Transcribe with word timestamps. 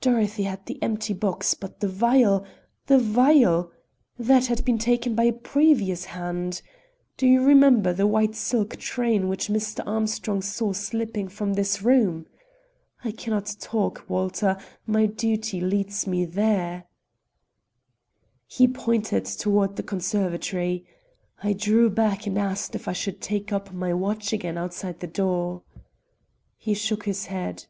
"Dorothy 0.00 0.44
had 0.44 0.64
the 0.66 0.80
empty 0.80 1.12
box; 1.12 1.54
but 1.54 1.80
the 1.80 1.88
vial! 1.88 2.46
the 2.86 2.98
vial! 3.00 3.72
that 4.16 4.46
had 4.46 4.64
been 4.64 4.78
taken 4.78 5.16
by 5.16 5.24
a 5.24 5.32
previous 5.32 6.04
hand. 6.14 6.62
Do 7.16 7.26
you 7.26 7.42
remember 7.42 7.92
the 7.92 8.06
white 8.06 8.36
silk 8.36 8.76
train 8.76 9.26
which 9.26 9.48
Mr. 9.48 9.82
Armstrong 9.84 10.40
saw 10.40 10.72
slipping 10.72 11.26
from 11.26 11.54
this 11.54 11.82
room? 11.82 12.28
I 13.02 13.10
can 13.10 13.32
not 13.32 13.56
talk, 13.58 14.04
Walter; 14.06 14.56
my 14.86 15.06
duty 15.06 15.60
leads 15.60 16.06
me 16.06 16.24
there." 16.26 16.84
He 18.46 18.68
pointed 18.68 19.24
toward 19.24 19.74
the 19.74 19.82
conservatory. 19.82 20.86
I 21.42 21.54
drew 21.54 21.90
back 21.90 22.24
and 22.24 22.38
asked 22.38 22.76
if 22.76 22.86
I 22.86 22.92
should 22.92 23.20
take 23.20 23.52
up 23.52 23.72
my 23.72 23.92
watch 23.94 24.32
again 24.32 24.56
outside 24.56 25.00
the 25.00 25.08
door. 25.08 25.62
He 26.56 26.72
shook 26.72 27.04
his 27.04 27.26
head. 27.26 27.66